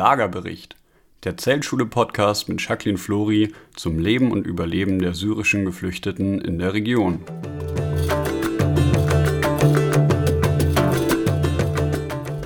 [0.00, 0.76] Lagerbericht,
[1.24, 7.20] der Zeltschule-Podcast mit Jacqueline Flori zum Leben und Überleben der syrischen Geflüchteten in der Region.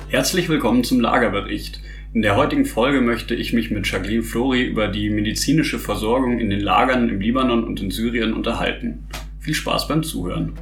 [0.09, 1.79] Herzlich willkommen zum Lagerbericht.
[2.13, 6.49] In der heutigen Folge möchte ich mich mit Jacqueline Flori über die medizinische Versorgung in
[6.49, 9.07] den Lagern im Libanon und in Syrien unterhalten.
[9.39, 10.59] Viel Spaß beim Zuhören.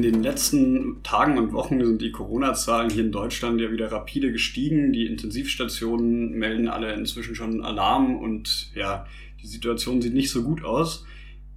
[0.00, 4.92] Letzten Tagen und Wochen sind die Corona-Zahlen hier in Deutschland ja wieder rapide gestiegen.
[4.92, 9.06] Die Intensivstationen melden alle inzwischen schon Alarm und ja,
[9.42, 11.04] die Situation sieht nicht so gut aus.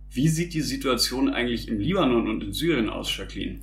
[0.09, 3.59] Wie sieht die Situation eigentlich im Libanon und in Syrien aus, Jacqueline?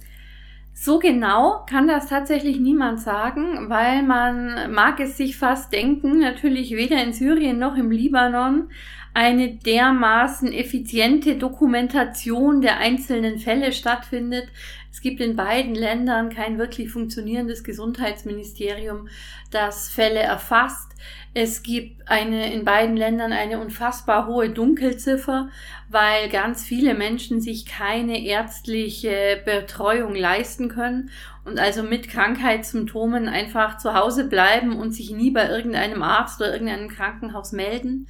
[0.74, 6.72] So genau kann das tatsächlich niemand sagen, weil man mag es sich fast denken, natürlich
[6.72, 8.70] weder in Syrien noch im Libanon
[9.14, 14.48] eine dermaßen effiziente Dokumentation der einzelnen Fälle stattfindet.
[14.90, 19.08] Es gibt in beiden Ländern kein wirklich funktionierendes Gesundheitsministerium,
[19.50, 20.92] das Fälle erfasst.
[21.34, 25.48] Es gibt eine, in beiden Ländern eine unfassbar hohe Dunkelziffer,
[25.88, 31.10] weil ganz viele Menschen sich keine ärztliche Betreuung leisten können
[31.44, 36.52] und also mit Krankheitssymptomen einfach zu Hause bleiben und sich nie bei irgendeinem Arzt oder
[36.52, 38.08] irgendeinem Krankenhaus melden.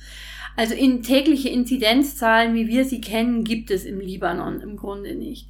[0.57, 5.49] Also in tägliche Inzidenzzahlen, wie wir sie kennen, gibt es im Libanon im Grunde nicht.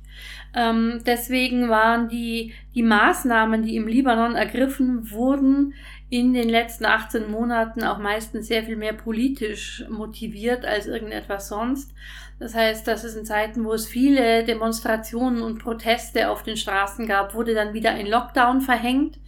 [0.55, 5.75] Ähm, deswegen waren die, die Maßnahmen, die im Libanon ergriffen wurden,
[6.11, 11.91] in den letzten 18 Monaten auch meistens sehr viel mehr politisch motiviert als irgendetwas sonst.
[12.39, 17.06] Das heißt, dass es in Zeiten, wo es viele Demonstrationen und Proteste auf den Straßen
[17.06, 19.19] gab, wurde dann wieder ein Lockdown verhängt,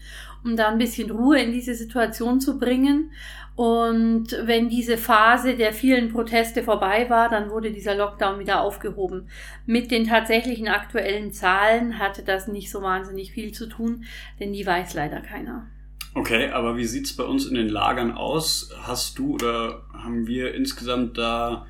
[0.45, 3.11] um da ein bisschen Ruhe in diese Situation zu bringen.
[3.56, 9.28] Und wenn diese Phase der vielen Proteste vorbei war, dann wurde dieser Lockdown wieder aufgehoben.
[9.65, 14.05] Mit den tatsächlichen aktuellen Zahlen hatte das nicht so wahnsinnig viel zu tun,
[14.41, 15.69] denn die weiß leider keiner.
[16.15, 18.71] Okay, aber wie sieht's bei uns in den Lagern aus?
[18.82, 21.66] Hast du oder haben wir insgesamt da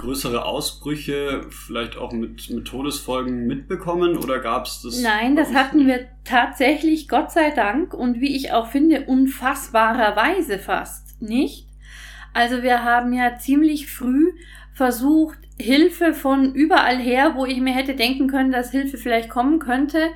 [0.00, 5.00] größere Ausbrüche, vielleicht auch mit, mit Todesfolgen mitbekommen oder gab es das?
[5.02, 11.20] Nein, das hatten wir tatsächlich, Gott sei Dank, und wie ich auch finde, unfassbarerweise fast
[11.20, 11.66] nicht.
[12.32, 14.32] Also wir haben ja ziemlich früh
[14.72, 19.58] versucht, Hilfe von überall her, wo ich mir hätte denken können, dass Hilfe vielleicht kommen
[19.58, 20.08] könnte,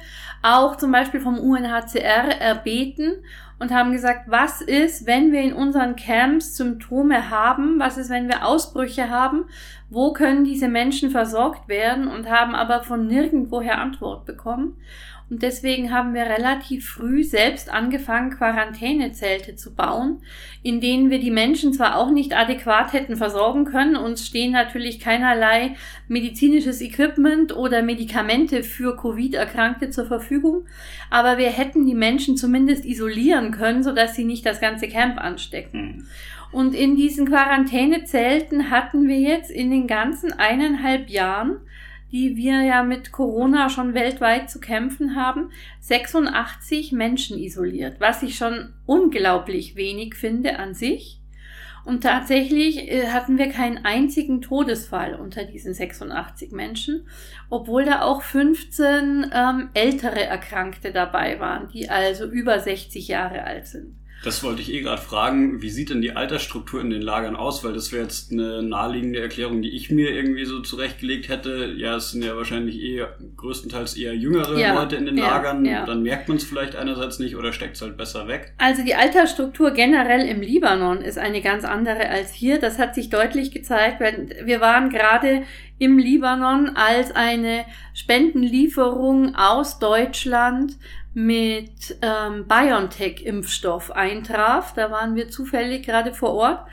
[0.42, 3.22] auch zum Beispiel vom UNHCR erbeten
[3.58, 8.28] und haben gesagt, was ist, wenn wir in unseren Camps Symptome haben, was ist, wenn
[8.28, 9.44] wir Ausbrüche haben,
[9.90, 12.08] wo können diese Menschen versorgt werden?
[12.08, 14.76] Und haben aber von nirgendwoher Antwort bekommen.
[15.30, 20.20] Und deswegen haben wir relativ früh selbst angefangen, Quarantänezelte zu bauen,
[20.62, 25.00] in denen wir die Menschen zwar auch nicht adäquat hätten versorgen können, uns stehen natürlich
[25.00, 25.76] keinerlei
[26.08, 30.66] medizinisches Equipment oder Medikamente für Covid-Erkrankte zur Verfügung,
[31.10, 35.96] aber wir hätten die Menschen zumindest isolieren können, sodass sie nicht das ganze Camp anstecken.
[35.96, 36.06] Mhm.
[36.54, 41.56] Und in diesen Quarantänezelten hatten wir jetzt in den ganzen eineinhalb Jahren
[42.14, 48.36] die wir ja mit Corona schon weltweit zu kämpfen haben, 86 Menschen isoliert, was ich
[48.36, 51.20] schon unglaublich wenig finde an sich.
[51.84, 57.08] Und tatsächlich äh, hatten wir keinen einzigen Todesfall unter diesen 86 Menschen,
[57.50, 63.66] obwohl da auch 15 ähm, ältere Erkrankte dabei waren, die also über 60 Jahre alt
[63.66, 63.96] sind.
[64.22, 65.60] Das wollte ich eh gerade fragen.
[65.60, 67.62] Wie sieht denn die Altersstruktur in den Lagern aus?
[67.62, 71.74] Weil das wäre jetzt eine naheliegende Erklärung, die ich mir irgendwie so zurechtgelegt hätte.
[71.76, 75.64] Ja, es sind ja wahrscheinlich eher größtenteils eher jüngere ja, Leute in den ja, Lagern.
[75.64, 75.84] Ja.
[75.84, 78.54] Dann merkt man es vielleicht einerseits nicht oder steckt es halt besser weg.
[78.56, 82.58] Also die Altersstruktur generell im Libanon ist eine ganz andere als hier.
[82.58, 84.00] Das hat sich deutlich gezeigt.
[84.00, 85.42] Wir waren gerade
[85.78, 90.78] im Libanon als eine Spendenlieferung aus Deutschland
[91.14, 94.74] mit ähm, BioNTech-Impfstoff eintraf.
[94.74, 96.66] Da waren wir zufällig gerade vor Ort.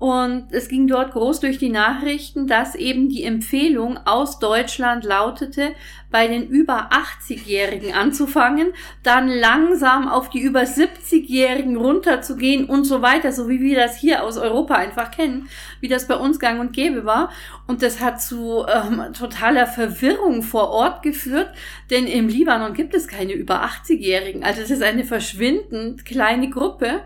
[0.00, 5.72] Und es ging dort groß durch die Nachrichten, dass eben die Empfehlung aus Deutschland lautete,
[6.10, 13.32] bei den über 80-Jährigen anzufangen, dann langsam auf die über 70-Jährigen runterzugehen und so weiter,
[13.32, 15.48] so wie wir das hier aus Europa einfach kennen,
[15.80, 17.30] wie das bei uns gang und gäbe war.
[17.66, 21.48] Und das hat zu ähm, totaler Verwirrung vor Ort geführt,
[21.90, 24.44] denn im Libanon gibt es keine über 80-Jährigen.
[24.44, 27.00] Also es ist eine verschwindend kleine Gruppe.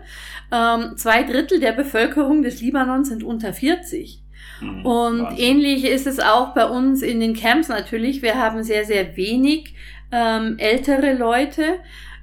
[0.51, 4.21] Ähm, zwei Drittel der Bevölkerung des Libanon sind unter 40.
[4.59, 4.85] Mhm.
[4.85, 5.45] Und Wahnsinn.
[5.45, 8.21] ähnlich ist es auch bei uns in den Camps natürlich.
[8.21, 9.75] Wir haben sehr, sehr wenig
[10.11, 11.79] ähm, ältere Leute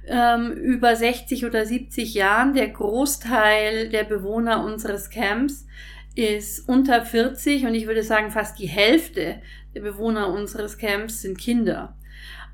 [0.07, 2.53] ähm, über 60 oder 70 Jahren.
[2.53, 5.65] Der Großteil der Bewohner unseres Camps
[6.17, 9.41] ist unter 40 und ich würde sagen fast die Hälfte
[9.75, 11.95] der Bewohner unseres Camps sind Kinder.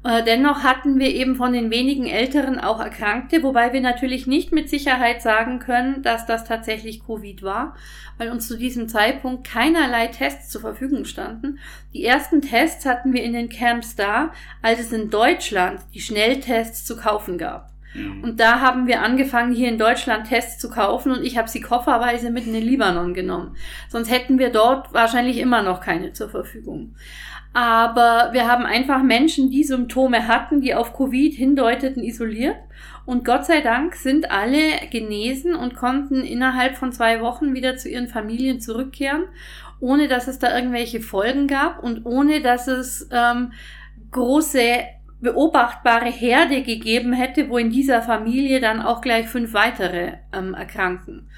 [0.04, 4.52] Äh, dennoch hatten wir eben von den wenigen Älteren auch Erkrankte, wobei wir natürlich nicht
[4.52, 7.76] mit Sicherheit sagen können, dass das tatsächlich Covid war,
[8.18, 11.60] weil uns zu diesem Zeitpunkt keinerlei Tests zur Verfügung standen.
[11.94, 16.84] Die ersten Tests hatten wir in den Camps da, als es in Deutschland die Schnelltests
[16.84, 17.73] zu kaufen gab.
[17.94, 18.24] Mhm.
[18.24, 21.62] Und da haben wir angefangen, hier in Deutschland Tests zu kaufen und ich habe sie
[21.62, 23.56] kofferweise mit in den Libanon genommen.
[23.90, 26.96] Sonst hätten wir dort wahrscheinlich immer noch keine zur Verfügung.
[27.54, 32.58] Aber wir haben einfach Menschen, die Symptome hatten, die auf Covid hindeuteten, isoliert.
[33.06, 37.90] Und Gott sei Dank sind alle genesen und konnten innerhalb von zwei Wochen wieder zu
[37.90, 39.26] ihren Familien zurückkehren,
[39.80, 43.52] ohne dass es da irgendwelche Folgen gab und ohne dass es ähm,
[44.12, 44.80] große
[45.24, 51.30] beobachtbare Herde gegeben hätte, wo in dieser Familie dann auch gleich fünf weitere ähm, erkranken.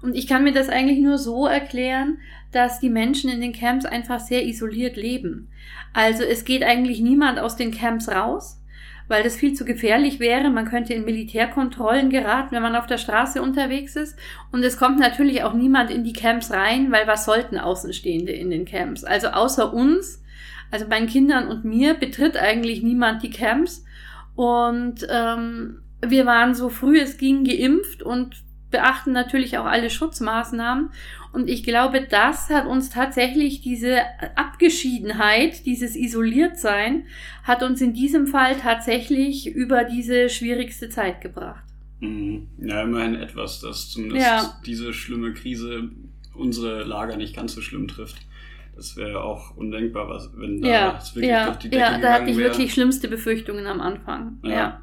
[0.00, 2.18] Und ich kann mir das eigentlich nur so erklären,
[2.52, 5.48] dass die Menschen in den Camps einfach sehr isoliert leben.
[5.92, 8.60] Also es geht eigentlich niemand aus den Camps raus,
[9.08, 10.50] weil das viel zu gefährlich wäre.
[10.50, 14.16] Man könnte in Militärkontrollen geraten, wenn man auf der Straße unterwegs ist.
[14.52, 18.50] Und es kommt natürlich auch niemand in die Camps rein, weil was sollten Außenstehende in
[18.50, 19.04] den Camps?
[19.04, 20.21] Also außer uns,
[20.72, 23.84] also meinen Kindern und mir, betritt eigentlich niemand die Camps.
[24.34, 30.90] Und ähm, wir waren so früh es ging geimpft und beachten natürlich auch alle Schutzmaßnahmen.
[31.32, 34.00] Und ich glaube, das hat uns tatsächlich diese
[34.34, 37.04] Abgeschiedenheit, dieses Isoliertsein,
[37.44, 41.64] hat uns in diesem Fall tatsächlich über diese schwierigste Zeit gebracht.
[42.00, 42.48] Mhm.
[42.58, 44.58] Ja, immerhin etwas, dass zumindest ja.
[44.66, 45.90] diese schlimme Krise
[46.34, 48.16] unsere Lager nicht ganz so schlimm trifft.
[48.74, 52.12] Das wäre auch undenkbar, was, wenn da ja, wirklich ja, durch die Decke Ja, da
[52.14, 54.38] hatte ich wirklich schlimmste Befürchtungen am Anfang.
[54.42, 54.50] ja.
[54.50, 54.82] ja.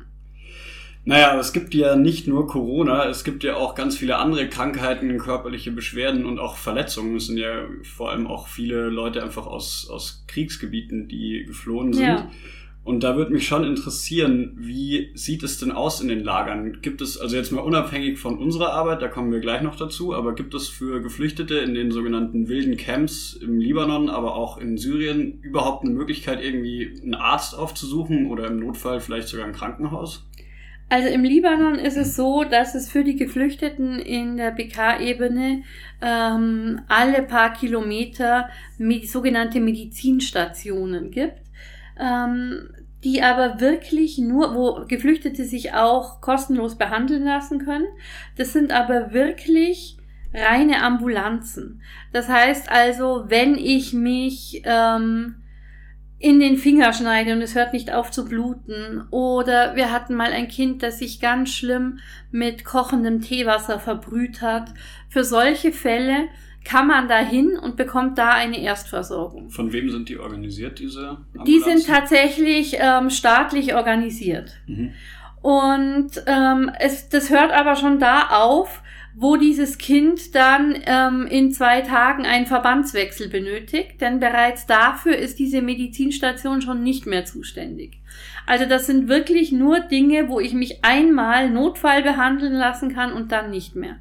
[1.06, 5.18] Naja, es gibt ja nicht nur Corona, es gibt ja auch ganz viele andere Krankheiten,
[5.18, 7.16] körperliche Beschwerden und auch Verletzungen.
[7.16, 12.06] Es sind ja vor allem auch viele Leute einfach aus, aus Kriegsgebieten, die geflohen sind.
[12.06, 12.32] Ja.
[12.90, 16.82] Und da würde mich schon interessieren, wie sieht es denn aus in den Lagern?
[16.82, 20.16] Gibt es, also jetzt mal unabhängig von unserer Arbeit, da kommen wir gleich noch dazu,
[20.16, 24.80] aber gibt es für Geflüchtete in den sogenannten wilden Camps im Libanon, aber auch in
[24.80, 30.28] Syrien überhaupt eine Möglichkeit, irgendwie einen Arzt aufzusuchen oder im Notfall vielleicht sogar ein Krankenhaus?
[30.90, 35.62] Also im Libanon ist es so, dass es für die Geflüchteten in der BK-Ebene
[36.02, 38.50] ähm, alle paar Kilometer
[39.06, 41.49] sogenannte Medizinstationen gibt,
[42.00, 42.70] ähm,
[43.04, 47.88] die aber wirklich nur, wo Geflüchtete sich auch kostenlos behandeln lassen können.
[48.36, 49.98] Das sind aber wirklich
[50.34, 51.82] reine Ambulanzen.
[52.12, 55.36] Das heißt also, wenn ich mich ähm,
[56.20, 59.08] in den Finger schneide und es hört nicht auf zu bluten.
[59.10, 62.00] Oder wir hatten mal ein Kind, das sich ganz schlimm
[62.30, 64.74] mit kochendem Teewasser verbrüht hat.
[65.08, 66.28] Für solche Fälle
[66.66, 69.50] kann man da hin und bekommt da eine Erstversorgung.
[69.50, 71.46] Von wem sind die organisiert, diese Ambulanzen?
[71.46, 74.60] Die sind tatsächlich ähm, staatlich organisiert.
[74.68, 74.94] Mhm.
[75.42, 78.82] Und ähm, es, das hört aber schon da auf,
[79.16, 85.40] wo dieses Kind dann ähm, in zwei Tagen einen Verbandswechsel benötigt, denn bereits dafür ist
[85.40, 88.00] diese Medizinstation schon nicht mehr zuständig.
[88.46, 93.32] Also das sind wirklich nur Dinge, wo ich mich einmal Notfall behandeln lassen kann und
[93.32, 93.98] dann nicht mehr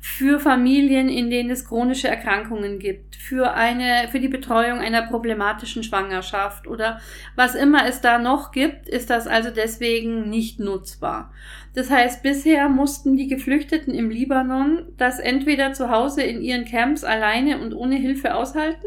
[0.00, 5.82] für Familien, in denen es chronische Erkrankungen gibt, für eine, für die Betreuung einer problematischen
[5.82, 7.00] Schwangerschaft oder
[7.36, 11.32] was immer es da noch gibt, ist das also deswegen nicht nutzbar.
[11.74, 17.04] Das heißt, bisher mussten die Geflüchteten im Libanon das entweder zu Hause in ihren Camps
[17.04, 18.86] alleine und ohne Hilfe aushalten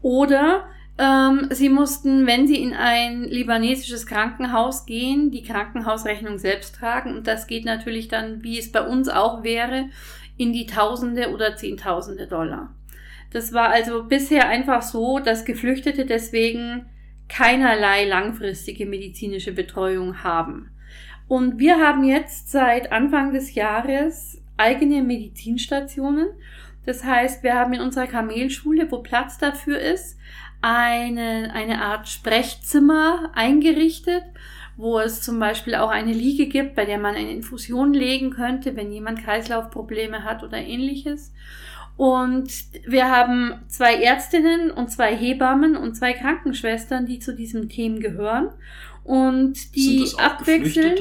[0.00, 0.64] oder
[1.00, 7.16] ähm, sie mussten, wenn sie in ein libanesisches Krankenhaus gehen, die Krankenhausrechnung selbst tragen.
[7.16, 9.86] Und das geht natürlich dann, wie es bei uns auch wäre,
[10.36, 12.74] in die Tausende oder Zehntausende Dollar.
[13.32, 16.84] Das war also bisher einfach so, dass Geflüchtete deswegen
[17.28, 20.70] keinerlei langfristige medizinische Betreuung haben.
[21.28, 26.26] Und wir haben jetzt seit Anfang des Jahres eigene Medizinstationen.
[26.84, 30.18] Das heißt, wir haben in unserer Kamelschule, wo Platz dafür ist,
[30.62, 34.22] eine, eine Art Sprechzimmer eingerichtet,
[34.76, 38.76] wo es zum Beispiel auch eine Liege gibt, bei der man eine Infusion legen könnte,
[38.76, 41.32] wenn jemand Kreislaufprobleme hat oder ähnliches.
[42.00, 42.50] Und
[42.86, 48.48] wir haben zwei Ärztinnen und zwei Hebammen und zwei Krankenschwestern, die zu diesem Team gehören.
[49.04, 50.98] Und die abwechselnd.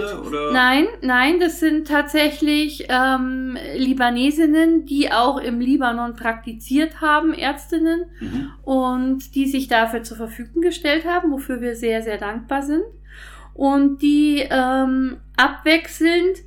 [0.51, 8.51] Nein, nein, das sind tatsächlich ähm, Libanesinnen, die auch im Libanon praktiziert haben, Ärztinnen, mhm.
[8.63, 12.83] und die sich dafür zur Verfügung gestellt haben, wofür wir sehr, sehr dankbar sind
[13.53, 16.39] und die ähm, abwechselnd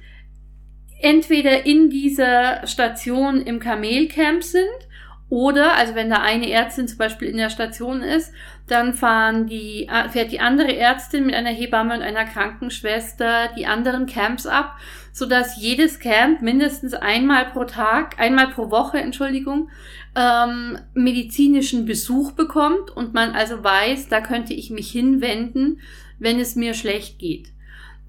[1.03, 4.89] entweder in dieser Station im Kamelcamp sind
[5.33, 8.35] Oder, also wenn da eine Ärztin zum Beispiel in der Station ist,
[8.67, 14.05] dann fahren die, fährt die andere Ärztin mit einer Hebamme und einer Krankenschwester die anderen
[14.05, 14.77] Camps ab,
[15.11, 19.71] sodass jedes Camp mindestens einmal pro Tag, einmal pro Woche, Entschuldigung,
[20.15, 25.81] ähm, medizinischen Besuch bekommt und man also weiß, da könnte ich mich hinwenden,
[26.19, 27.52] wenn es mir schlecht geht.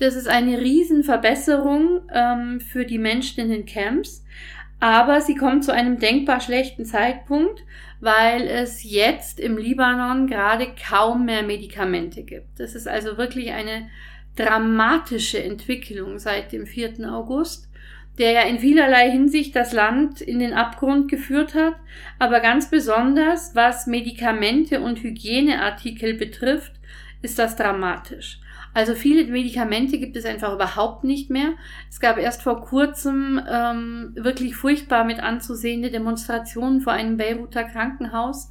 [0.03, 4.25] Das ist eine Riesenverbesserung ähm, für die Menschen in den Camps.
[4.81, 7.63] Aber sie kommt zu einem denkbar schlechten Zeitpunkt,
[8.01, 12.59] weil es jetzt im Libanon gerade kaum mehr Medikamente gibt.
[12.59, 13.89] Das ist also wirklich eine
[14.35, 17.09] dramatische Entwicklung seit dem 4.
[17.09, 17.69] August,
[18.17, 21.75] der ja in vielerlei Hinsicht das Land in den Abgrund geführt hat,
[22.19, 26.73] aber ganz besonders was Medikamente und Hygieneartikel betrifft,
[27.21, 28.41] ist das dramatisch.
[28.73, 31.53] Also viele Medikamente gibt es einfach überhaupt nicht mehr.
[31.89, 38.49] Es gab erst vor kurzem ähm, wirklich furchtbar mit anzusehende Demonstrationen vor einem Beiruter Krankenhaus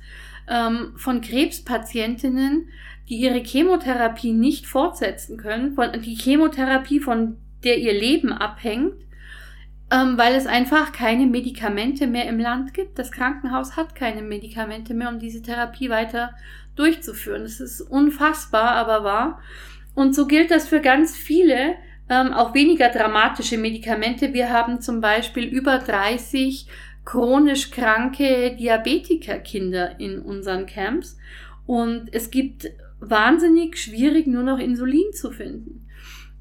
[0.48, 2.68] ähm, von Krebspatientinnen,
[3.08, 8.94] die ihre Chemotherapie nicht fortsetzen können, von, die Chemotherapie, von der ihr Leben abhängt,
[9.90, 12.98] ähm, weil es einfach keine Medikamente mehr im Land gibt.
[12.98, 16.34] Das Krankenhaus hat keine Medikamente mehr, um diese Therapie weiter
[16.76, 17.42] durchzuführen.
[17.42, 19.40] Das ist unfassbar, aber wahr.
[19.94, 21.74] Und so gilt das für ganz viele,
[22.08, 24.32] ähm, auch weniger dramatische Medikamente.
[24.32, 26.66] Wir haben zum Beispiel über 30
[27.04, 31.18] chronisch kranke Diabetikerkinder in unseren Camps.
[31.66, 32.70] Und es gibt
[33.00, 35.81] wahnsinnig schwierig, nur noch Insulin zu finden.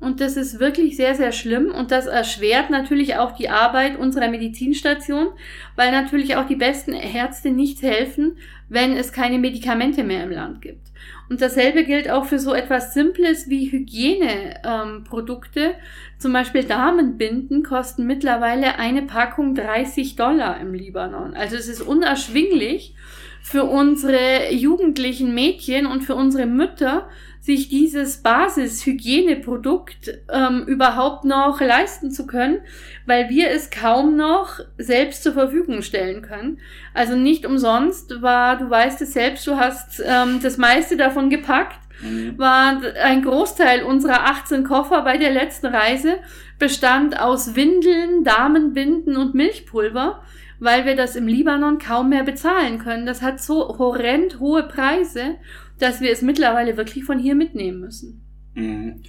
[0.01, 4.29] Und das ist wirklich sehr, sehr schlimm und das erschwert natürlich auch die Arbeit unserer
[4.29, 5.27] Medizinstation,
[5.75, 10.63] weil natürlich auch die besten Ärzte nichts helfen, wenn es keine Medikamente mehr im Land
[10.63, 10.87] gibt.
[11.29, 15.59] Und dasselbe gilt auch für so etwas Simples wie Hygieneprodukte.
[15.59, 15.75] Ähm,
[16.17, 21.35] Zum Beispiel Damenbinden kosten mittlerweile eine Packung 30 Dollar im Libanon.
[21.35, 22.95] Also es ist unerschwinglich
[23.41, 27.07] für unsere jugendlichen Mädchen und für unsere Mütter,
[27.41, 32.59] sich dieses Basishygieneprodukt ähm, überhaupt noch leisten zu können,
[33.07, 36.59] weil wir es kaum noch selbst zur Verfügung stellen können.
[36.93, 41.79] Also nicht umsonst war, du weißt es selbst, du hast ähm, das meiste davon gepackt,
[42.03, 42.37] mhm.
[42.37, 46.19] war ein Großteil unserer 18 Koffer bei der letzten Reise
[46.59, 50.21] bestand aus Windeln, Damenbinden und Milchpulver
[50.61, 53.05] weil wir das im Libanon kaum mehr bezahlen können.
[53.05, 55.35] Das hat so horrend hohe Preise
[55.81, 58.21] dass wir es mittlerweile wirklich von hier mitnehmen müssen.
[58.53, 59.01] Mhm.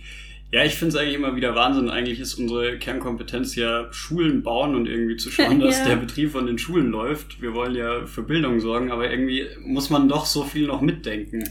[0.50, 1.88] Ja, ich finde es eigentlich immer wieder Wahnsinn.
[1.88, 5.86] Eigentlich ist unsere Kernkompetenz ja Schulen bauen und irgendwie zu schauen, dass ja.
[5.86, 7.40] der Betrieb von den Schulen läuft.
[7.40, 11.44] Wir wollen ja für Bildung sorgen, aber irgendwie muss man doch so viel noch mitdenken.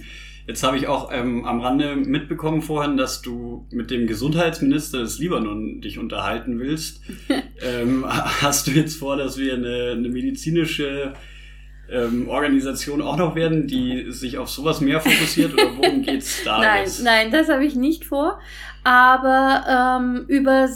[0.48, 5.20] Jetzt habe ich auch ähm, am Rande mitbekommen vorhin, dass du mit dem Gesundheitsminister des
[5.20, 7.02] Libanon dich unterhalten willst.
[7.62, 11.14] ähm, hast du jetzt vor, dass wir eine, eine medizinische
[11.92, 16.60] ähm, Organisation auch noch werden, die sich auf sowas mehr fokussiert oder worum geht's da?
[16.60, 17.04] nein, jetzt?
[17.04, 18.40] nein, das habe ich nicht vor.
[18.84, 20.68] Aber ähm, über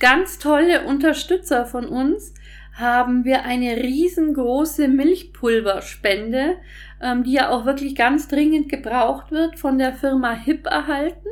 [0.00, 2.34] ganz tolle Unterstützer von uns
[2.74, 6.56] haben wir eine riesengroße Milchpulverspende,
[7.04, 11.28] ähm, die ja auch wirklich ganz dringend gebraucht wird, von der Firma HIP erhalten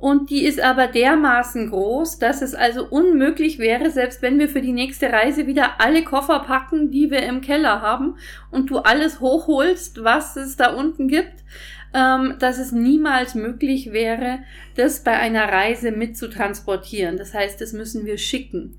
[0.00, 4.62] und die ist aber dermaßen groß, dass es also unmöglich wäre, selbst wenn wir für
[4.62, 8.16] die nächste Reise wieder alle Koffer packen, die wir im Keller haben
[8.50, 11.44] und du alles hochholst, was es da unten gibt,
[11.92, 14.38] ähm, dass es niemals möglich wäre,
[14.74, 17.18] das bei einer Reise mitzutransportieren.
[17.18, 18.78] Das heißt, das müssen wir schicken.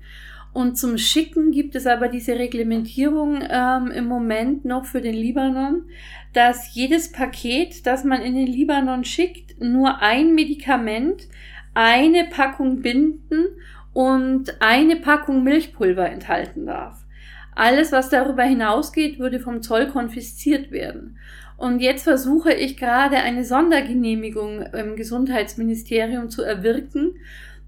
[0.52, 5.84] Und zum Schicken gibt es aber diese Reglementierung ähm, im Moment noch für den Libanon,
[6.34, 11.28] dass jedes Paket, das man in den Libanon schickt, nur ein Medikament,
[11.74, 13.46] eine Packung Binden
[13.94, 17.02] und eine Packung Milchpulver enthalten darf.
[17.54, 21.18] Alles, was darüber hinausgeht, würde vom Zoll konfisziert werden.
[21.56, 27.14] Und jetzt versuche ich gerade eine Sondergenehmigung im Gesundheitsministerium zu erwirken,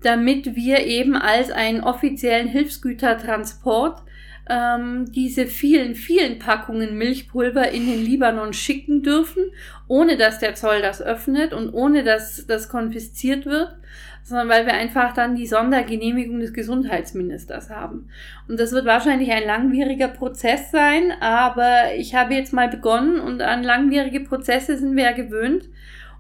[0.04, 4.02] damit wir eben als einen offiziellen Hilfsgütertransport
[4.48, 9.44] ähm, diese vielen, vielen Packungen Milchpulver in den Libanon schicken dürfen,
[9.88, 13.74] ohne dass der Zoll das öffnet und ohne dass das konfisziert wird,
[14.22, 18.08] sondern weil wir einfach dann die Sondergenehmigung des Gesundheitsministers haben.
[18.48, 23.40] Und das wird wahrscheinlich ein langwieriger Prozess sein, aber ich habe jetzt mal begonnen und
[23.42, 25.68] an langwierige Prozesse sind wir ja gewöhnt.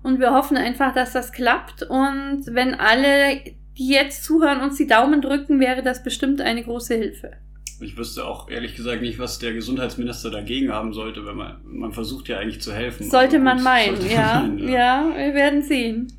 [0.02, 1.82] Und wir hoffen einfach, dass das klappt.
[1.82, 3.40] Und wenn alle
[3.78, 7.32] die jetzt zuhören, uns die Daumen drücken, wäre das bestimmt eine große Hilfe.
[7.80, 11.92] Ich wüsste auch ehrlich gesagt nicht, was der Gesundheitsminister dagegen haben sollte, wenn man, man
[11.92, 13.10] versucht ja eigentlich zu helfen.
[13.10, 14.40] Sollte man meinen, sollte ja.
[14.40, 15.08] Man meinen, ja.
[15.08, 16.12] Ja, wir werden sehen.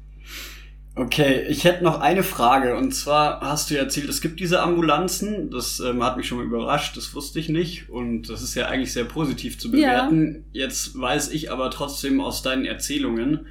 [0.97, 2.77] Okay, ich hätte noch eine Frage.
[2.77, 5.49] Und zwar hast du ja erzählt, es gibt diese Ambulanzen.
[5.49, 7.89] Das ähm, hat mich schon mal überrascht, das wusste ich nicht.
[7.89, 10.45] Und das ist ja eigentlich sehr positiv zu bewerten.
[10.53, 10.67] Ja.
[10.67, 13.47] Jetzt weiß ich aber trotzdem aus deinen Erzählungen,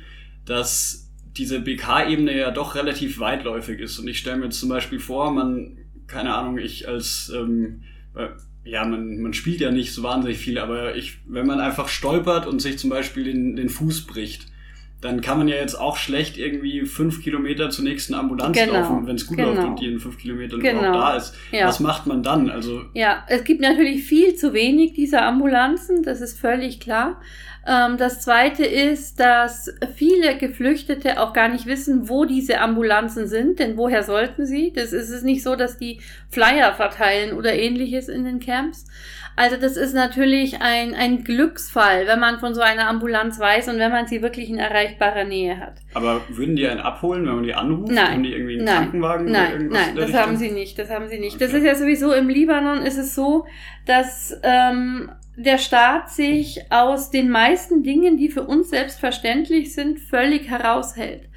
[0.47, 1.04] dass
[1.37, 3.99] diese BK-Ebene ja doch relativ weitläufig ist.
[3.99, 7.83] Und ich stelle mir jetzt zum Beispiel vor, man, keine Ahnung, ich als, ähm,
[8.15, 8.29] äh,
[8.65, 12.47] ja, man, man spielt ja nicht so wahnsinnig viel, aber ich, wenn man einfach stolpert
[12.47, 14.47] und sich zum Beispiel den, den Fuß bricht,
[15.05, 18.73] dann kann man ja jetzt auch schlecht irgendwie fünf Kilometer zur nächsten Ambulanz genau.
[18.73, 19.51] laufen, wenn es gut genau.
[19.51, 20.79] läuft und die in fünf Kilometern genau.
[20.79, 21.35] überhaupt da ist.
[21.53, 21.67] Ja.
[21.67, 22.49] Was macht man dann?
[22.49, 27.21] Also ja, es gibt natürlich viel zu wenig dieser Ambulanzen, das ist völlig klar.
[27.67, 33.59] Ähm, das zweite ist, dass viele Geflüchtete auch gar nicht wissen, wo diese Ambulanzen sind,
[33.59, 34.73] denn woher sollten sie?
[34.73, 38.87] Das ist es nicht so, dass die Flyer verteilen oder ähnliches in den Camps.
[39.37, 43.79] Also das ist natürlich ein, ein Glücksfall, wenn man von so einer Ambulanz weiß und
[43.79, 45.75] wenn man sie wirklich in erreichbarer Nähe hat.
[45.95, 47.91] Aber würden die einen abholen, wenn man die anruft?
[47.91, 48.13] Nein.
[48.13, 48.77] Haben die irgendwie einen nein.
[48.77, 49.33] Krankenwagen?
[49.33, 50.79] Nein, nein, das haben sie nicht.
[50.79, 51.35] Das haben sie nicht.
[51.37, 51.47] Okay.
[51.47, 53.47] Das ist ja sowieso im Libanon ist es so,
[53.87, 60.49] dass ähm, der Staat sich aus den meisten Dingen, die für uns selbstverständlich sind, völlig
[60.49, 61.29] heraushält.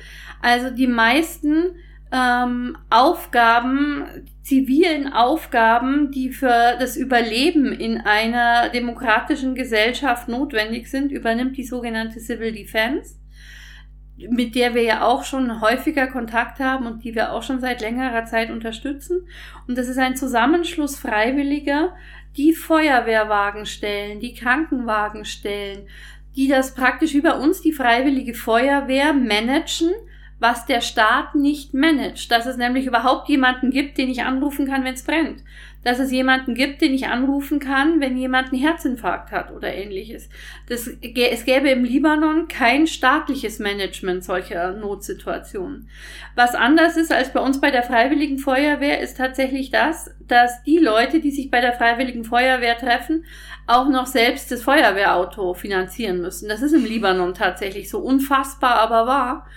[0.42, 1.76] Also die meisten
[2.12, 4.06] ähm, Aufgaben,
[4.44, 12.20] zivilen Aufgaben, die für das Überleben in einer demokratischen Gesellschaft notwendig sind, übernimmt die sogenannte
[12.20, 13.16] Civil Defense,
[14.18, 17.82] mit der wir ja auch schon häufiger Kontakt haben und die wir auch schon seit
[17.82, 19.28] längerer Zeit unterstützen.
[19.68, 21.96] Und das ist ein Zusammenschluss Freiwilliger,
[22.36, 25.88] die Feuerwehrwagen stellen, die Krankenwagen stellen,
[26.36, 29.92] die das praktisch über uns, die Freiwillige Feuerwehr, managen
[30.40, 32.32] was der Staat nicht managt.
[32.32, 35.44] Dass es nämlich überhaupt jemanden gibt, den ich anrufen kann, wenn es brennt.
[35.84, 40.30] Dass es jemanden gibt, den ich anrufen kann, wenn jemand einen Herzinfarkt hat oder ähnliches.
[40.68, 45.90] Das, es gäbe im Libanon kein staatliches Management solcher Notsituationen.
[46.36, 50.78] Was anders ist als bei uns bei der Freiwilligen Feuerwehr, ist tatsächlich das, dass die
[50.78, 53.24] Leute, die sich bei der Freiwilligen Feuerwehr treffen,
[53.66, 56.50] auch noch selbst das Feuerwehrauto finanzieren müssen.
[56.50, 59.48] Das ist im Libanon tatsächlich so unfassbar, aber wahr.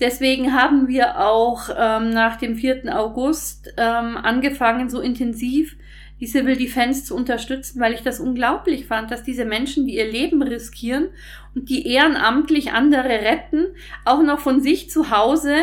[0.00, 2.96] Deswegen haben wir auch ähm, nach dem 4.
[2.98, 5.76] August ähm, angefangen, so intensiv
[6.20, 10.10] die Civil Defense zu unterstützen, weil ich das unglaublich fand, dass diese Menschen, die ihr
[10.10, 11.08] Leben riskieren
[11.54, 13.66] und die ehrenamtlich andere retten,
[14.04, 15.54] auch noch von sich zu Hause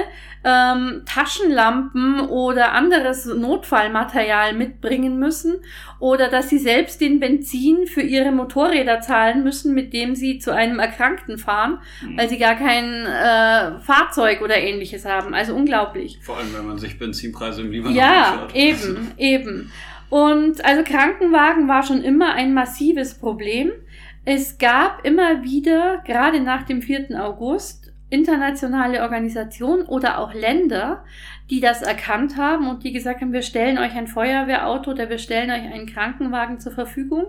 [0.44, 5.58] ähm, Taschenlampen oder anderes Notfallmaterial mitbringen müssen
[6.00, 10.52] oder dass sie selbst den Benzin für ihre Motorräder zahlen müssen, mit dem sie zu
[10.54, 12.18] einem Erkrankten fahren, mhm.
[12.18, 15.34] weil sie gar kein äh, Fahrzeug oder ähnliches haben.
[15.34, 16.20] Also unglaublich.
[16.22, 18.56] Vor allem, wenn man sich Benzinpreise im Libanon Ja, anschaut.
[18.56, 19.72] eben, eben.
[20.12, 23.72] Und also Krankenwagen war schon immer ein massives Problem.
[24.26, 27.18] Es gab immer wieder, gerade nach dem 4.
[27.24, 27.81] August,
[28.12, 31.04] internationale Organisationen oder auch Länder,
[31.50, 35.18] die das erkannt haben und die gesagt haben, wir stellen euch ein Feuerwehrauto oder wir
[35.18, 37.26] stellen euch einen Krankenwagen zur Verfügung.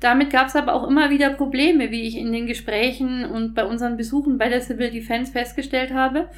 [0.00, 3.64] Damit gab es aber auch immer wieder Probleme, wie ich in den Gesprächen und bei
[3.64, 6.28] unseren Besuchen bei der Civil Defense festgestellt habe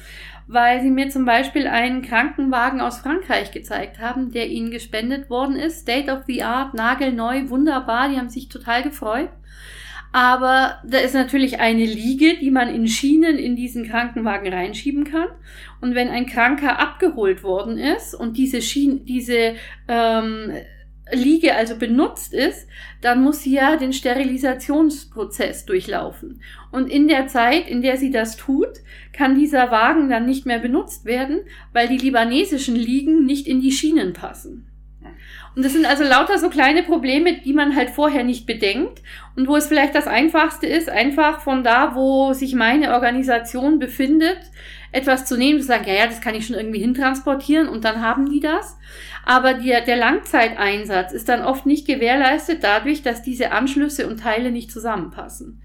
[0.47, 5.55] weil sie mir zum Beispiel einen Krankenwagen aus Frankreich gezeigt haben, der ihnen gespendet worden
[5.55, 5.81] ist.
[5.81, 9.29] State of the Art, nagelneu, wunderbar, die haben sich total gefreut.
[10.13, 15.27] Aber da ist natürlich eine Liege, die man in Schienen in diesen Krankenwagen reinschieben kann.
[15.81, 19.55] Und wenn ein Kranker abgeholt worden ist und diese Schienen, diese
[19.87, 20.53] ähm,
[21.11, 22.67] Liege also benutzt ist,
[23.01, 26.41] dann muss sie ja den Sterilisationsprozess durchlaufen.
[26.71, 28.81] Und in der Zeit, in der sie das tut,
[29.13, 31.39] kann dieser Wagen dann nicht mehr benutzt werden,
[31.73, 34.67] weil die libanesischen Liegen nicht in die Schienen passen.
[35.55, 39.01] Und das sind also lauter so kleine Probleme, die man halt vorher nicht bedenkt
[39.35, 44.39] und wo es vielleicht das Einfachste ist, einfach von da, wo sich meine Organisation befindet,
[44.91, 48.01] etwas zu nehmen, zu sagen, ja, ja, das kann ich schon irgendwie hintransportieren und dann
[48.01, 48.77] haben die das.
[49.25, 54.51] Aber die, der Langzeiteinsatz ist dann oft nicht gewährleistet dadurch, dass diese Anschlüsse und Teile
[54.51, 55.61] nicht zusammenpassen.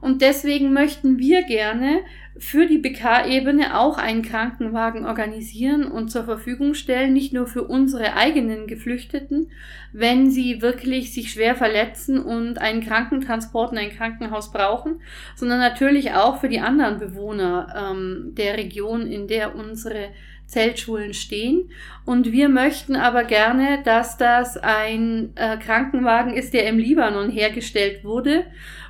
[0.00, 2.00] Und deswegen möchten wir gerne
[2.38, 8.14] für die BK-Ebene auch einen Krankenwagen organisieren und zur Verfügung stellen, nicht nur für unsere
[8.14, 9.50] eigenen Geflüchteten,
[9.92, 15.00] wenn sie wirklich sich schwer verletzen und einen Krankentransport in ein Krankenhaus brauchen,
[15.36, 20.08] sondern natürlich auch für die anderen Bewohner ähm, der Region, in der unsere
[20.46, 21.70] Zeltschulen stehen.
[22.04, 28.04] Und wir möchten aber gerne, dass das ein äh, Krankenwagen ist, der im Libanon hergestellt
[28.04, 28.44] wurde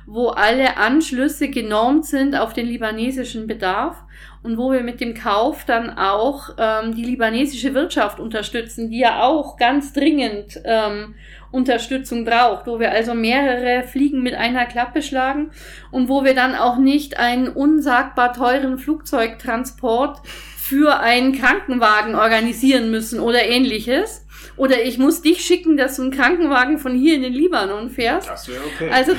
[0.05, 4.03] wo alle Anschlüsse genormt sind auf den libanesischen Bedarf
[4.41, 9.23] und wo wir mit dem Kauf dann auch ähm, die libanesische Wirtschaft unterstützen, die ja
[9.23, 11.15] auch ganz dringend ähm,
[11.51, 15.51] Unterstützung braucht, wo wir also mehrere Fliegen mit einer Klappe schlagen
[15.91, 20.21] und wo wir dann auch nicht einen unsagbar teuren Flugzeugtransport
[20.63, 24.25] für einen Krankenwagen organisieren müssen oder ähnliches.
[24.55, 28.29] Oder ich muss dich schicken, dass du einen Krankenwagen von hier in den Libanon fährst.
[28.29, 28.89] Das wäre okay.
[28.89, 29.11] Also,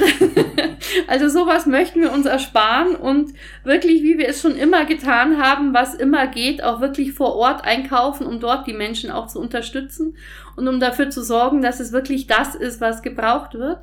[1.06, 5.74] also sowas möchten wir uns ersparen und wirklich, wie wir es schon immer getan haben,
[5.74, 10.16] was immer geht, auch wirklich vor Ort einkaufen, um dort die Menschen auch zu unterstützen
[10.56, 13.80] und um dafür zu sorgen, dass es wirklich das ist, was gebraucht wird.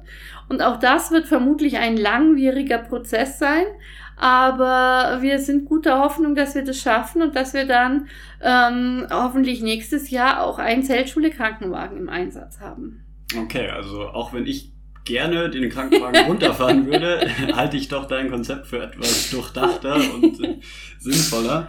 [0.49, 3.65] Und auch das wird vermutlich ein langwieriger Prozess sein.
[4.21, 8.07] Aber wir sind guter Hoffnung, dass wir das schaffen und dass wir dann
[8.39, 13.03] ähm, hoffentlich nächstes Jahr auch einen Zeltschule-Krankenwagen im Einsatz haben.
[13.35, 14.73] Okay, also auch wenn ich
[15.05, 20.37] gerne den Krankenwagen runterfahren würde, halte ich doch dein Konzept für etwas durchdachter und
[20.99, 21.67] sinnvoller.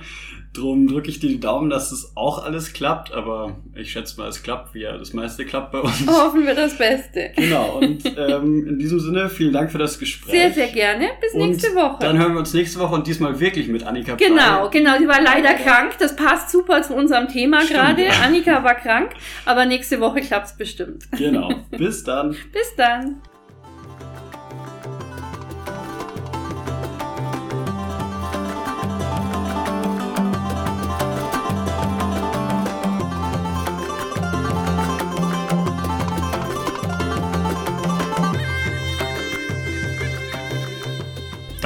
[0.54, 4.28] Drum drücke ich dir die Daumen, dass das auch alles klappt, aber ich schätze mal,
[4.28, 6.06] es klappt, wie ja das meiste klappt bei uns.
[6.06, 7.30] Hoffen wir das Beste.
[7.34, 10.30] Genau, und ähm, in diesem Sinne, vielen Dank für das Gespräch.
[10.32, 11.08] Sehr, sehr gerne.
[11.22, 11.96] Bis und nächste Woche.
[12.00, 14.82] Dann hören wir uns nächste Woche und diesmal wirklich mit Annika Genau, Pfeil.
[14.82, 14.98] genau.
[14.98, 15.92] Sie war leider krank.
[15.98, 18.04] Das passt super zu unserem Thema Stimmt, gerade.
[18.04, 18.10] ja.
[18.22, 19.12] Annika war krank,
[19.46, 21.04] aber nächste Woche klappt's bestimmt.
[21.16, 22.36] Genau, bis dann.
[22.52, 23.22] Bis dann.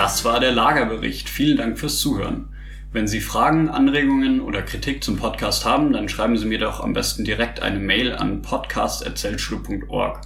[0.07, 1.29] Das war der Lagerbericht.
[1.29, 2.51] Vielen Dank fürs Zuhören.
[2.92, 6.92] Wenn Sie Fragen, Anregungen oder Kritik zum Podcast haben, dann schreiben Sie mir doch am
[6.92, 10.21] besten direkt eine Mail an podcast.zeltschule.org.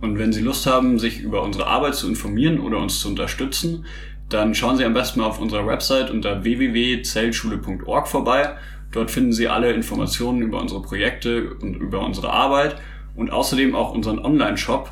[0.00, 3.86] Und wenn Sie Lust haben, sich über unsere Arbeit zu informieren oder uns zu unterstützen,
[4.28, 8.56] dann schauen Sie am besten mal auf unserer Website unter www.zeltschule.org vorbei.
[8.90, 12.78] Dort finden Sie alle Informationen über unsere Projekte und über unsere Arbeit
[13.14, 14.90] und außerdem auch unseren Online-Shop,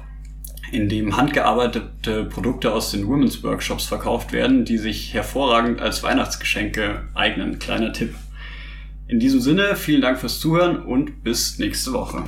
[0.70, 7.04] in dem handgearbeitete Produkte aus den Women's Workshops verkauft werden, die sich hervorragend als Weihnachtsgeschenke
[7.14, 7.58] eignen.
[7.58, 8.14] Kleiner Tipp.
[9.06, 12.24] In diesem Sinne, vielen Dank fürs Zuhören und bis nächste Woche.